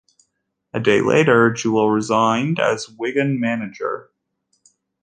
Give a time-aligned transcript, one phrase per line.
[0.73, 4.09] A day later, Jewell resigned as Wigan manager.